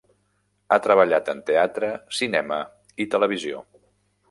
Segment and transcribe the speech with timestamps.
[0.75, 1.91] Ha treballat en teatre,
[2.21, 2.59] cinema
[3.05, 3.65] i televisió.